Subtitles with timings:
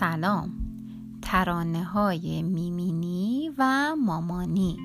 [0.00, 0.52] سلام.
[1.22, 4.76] ترانه های میمینی و مامانی.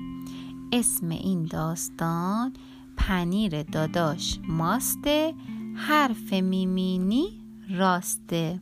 [0.72, 2.52] اسم این داستان
[2.96, 5.34] پنیر داداش ماسته
[5.74, 7.24] حرف میمینی
[7.70, 8.60] راسته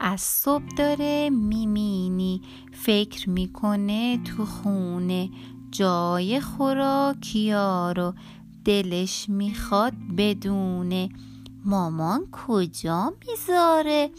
[0.00, 2.40] از صبح داره میمینی.
[2.72, 5.30] فکر می‌کنه تو خونه
[5.70, 8.14] جای خوراکیا رو
[8.64, 11.08] دلش می‌خواد بدونه.
[11.64, 14.10] مامان کجا می‌ذاره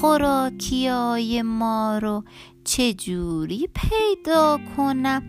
[0.00, 2.24] خوراکیای ما رو؟
[2.64, 5.22] چجوری پیدا کنم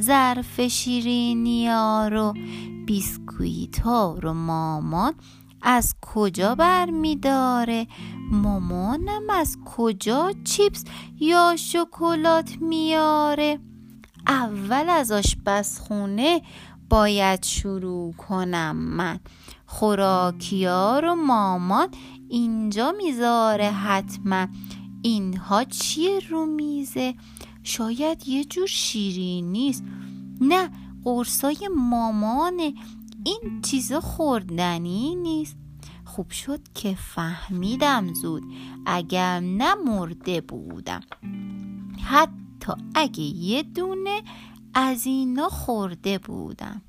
[0.00, 2.34] ظرف شیرینیا رو؟
[2.86, 3.86] بیسکویت
[4.20, 5.14] رو مامان
[5.62, 7.86] از کجا برمیداره؟
[8.30, 10.84] مامانم از کجا چیپس
[11.20, 13.58] یا شکلات میاره
[14.26, 16.42] اول از آشپزخونه
[16.88, 19.20] باید شروع کنم من.
[19.66, 21.88] خوراکیا رو مامان
[22.28, 24.46] اینجا می‌ذاره حتما.
[25.02, 27.14] اینها چیه رو میزه؟
[27.62, 29.84] شاید یه جور شیرین نیست.
[30.40, 30.70] نه
[31.04, 32.74] قرصای مامانه.
[33.24, 35.56] این چیزا خوردنی نیست.
[36.04, 38.42] خوب شد که فهمیدم زود.
[38.86, 41.00] اگر نمرده بودم.
[42.02, 44.22] حتی اگه یه دونه
[44.74, 46.82] از اینا خورده بودم.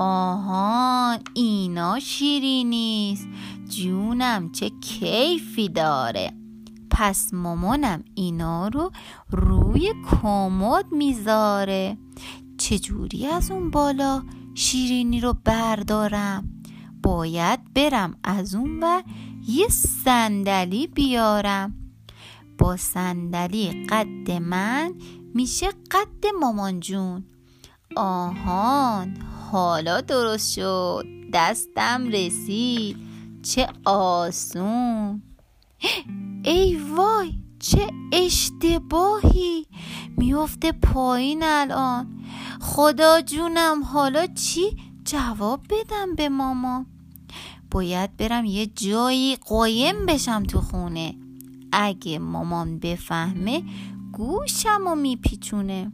[0.00, 3.28] آها اینا شیرینیست
[3.68, 6.32] جونم چه کیفی داره.
[6.90, 8.90] پس مامانم اینا رو
[9.30, 11.98] روی کمد می‌ذاره.
[12.58, 14.22] چجوری از اون بالا
[14.54, 16.62] شیرینی رو بردارم؟
[17.02, 19.02] باید برم از اون و
[19.48, 19.68] یه
[20.04, 21.74] صندلی بیارم.
[22.58, 24.94] با صندلی قد من
[25.34, 27.24] میشه قد مامان جون.
[27.96, 31.06] آهان حالا درست شد.
[31.32, 32.96] دستم رسید.
[33.42, 35.22] چه آسون.
[36.44, 39.66] ای وای چه اشتباهی.
[40.16, 42.24] میفته پایین الان.
[42.60, 46.86] خدا جونم حالا چی؟ جواب بدم به ماما.
[47.70, 51.14] باید برم یه جایی قایم بشم تو خونه.
[51.72, 53.62] اگه مامان بفهمه
[54.12, 55.92] گوشم و میپیچونه.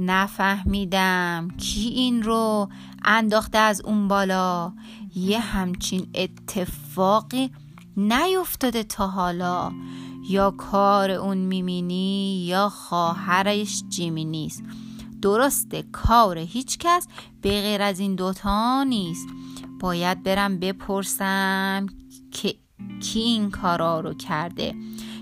[0.00, 2.68] نفهمیدم کی این رو
[3.04, 4.72] انداخته از اون بالا.
[5.14, 7.50] یه همچین اتفاقی
[7.96, 9.72] نیفتاده تا حالا.
[10.30, 14.62] یا کار اون میمینی یا خواهرش جیمی نیست.
[15.22, 17.06] درسته کار هیچ کس
[17.42, 19.28] به غیر از این دوتا نیست.
[19.80, 21.86] باید برم بپرسم
[22.30, 22.54] که
[23.00, 24.74] کی این کارا رو کرده.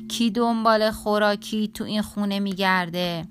[0.08, 3.28] کی دنبال خوراکی تو این خونه میگرده.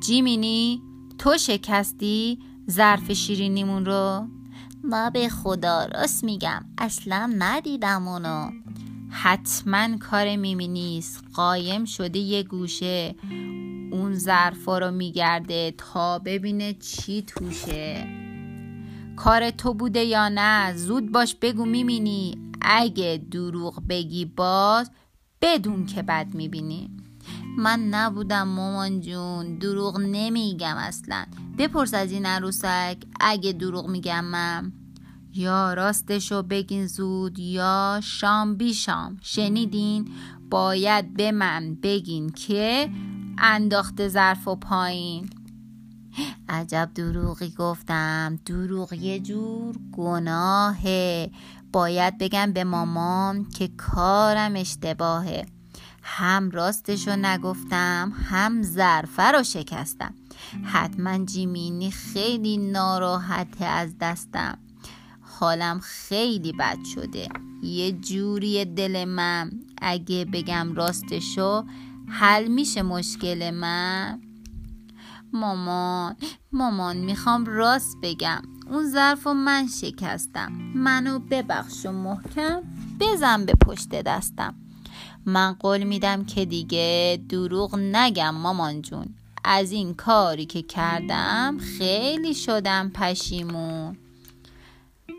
[0.00, 0.82] جیمینی
[1.18, 2.38] تو شکستی
[2.70, 4.26] ظرف شیرینیمون رو؟
[4.84, 8.50] ما به خدا راست میگم اصلا ندیدم اونو.
[9.10, 11.24] حتما کار میمی نیست.
[11.34, 13.14] قایم شده یه گوشه.
[13.92, 18.06] اون ظرفا رو میگرده تا ببینه چی توشه.
[19.16, 24.90] کار تو بوده یا نه؟ زود باش بگو می‌بینی اگه دروغ بگی باز
[25.42, 26.90] بدون که بد می‌بینی.
[27.58, 29.58] من نبودم مامان جون.
[29.58, 31.24] دروغ نمیگم اصلا.
[31.58, 34.72] بپرس از این عروسک اگه دروغ میگم من.
[35.34, 39.16] یا راستشو بگین زود یا شام بی شام.
[39.22, 40.08] شنیدین؟
[40.50, 42.90] باید به من بگین که
[43.38, 45.30] انداخته ظرف و پایین.
[46.48, 48.38] عجب دروغی گفتم.
[48.46, 51.30] دروغ یه جور گناهه.
[51.72, 55.46] باید بگم به مامان که کارم اشتباهه.
[56.02, 60.14] هم راستشو نگفتم هم ظرفه رو شکستم.
[60.64, 64.58] حتما جیمینی خیلی ناراحته از دستم.
[65.20, 67.28] حالم خیلی بد شده.
[67.62, 69.50] یه جوری دل من
[69.82, 71.64] اگه بگم راستشو
[72.08, 74.20] حل میشه مشکل من.
[75.32, 76.16] مامان
[76.52, 78.42] مامان می‌خوام راست بگم.
[78.70, 80.52] اون ظرف و من شکستم.
[80.74, 82.62] منو ببخش و محکم
[83.00, 84.54] بزن به پشت دستم.
[85.26, 89.14] من قول میدم که دیگه دروغ نگم مامان جون.
[89.44, 93.96] از این کاری که کردم خیلی شدم پشیمون.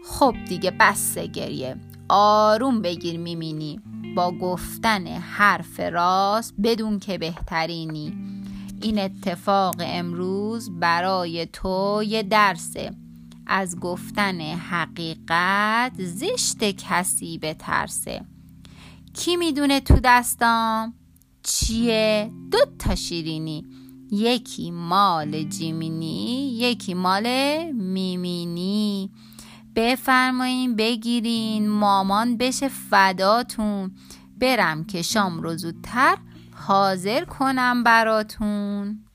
[0.05, 1.75] خب دیگه بس گریه.
[2.09, 3.81] آروم بگیر میمینی.
[4.15, 8.13] با گفتن حرف راست بدون که بهترینی.
[8.81, 12.91] این اتفاق امروز برای تو یه درسه.
[13.47, 18.21] از گفتن حقیقت زشت کسی به ترسه
[19.13, 20.93] کی می‌دونه تو دستام؟
[21.43, 23.65] چیه؟ دو تا شیرینی.
[24.11, 27.27] یکی مال جیمینی یکی مال
[27.71, 29.11] میمینی.
[29.75, 33.91] بفرمایین بگیرین مامان بشه فداتون.
[34.39, 36.17] برم که شام رو زودتر
[36.55, 39.05] حاضر کنم براتون.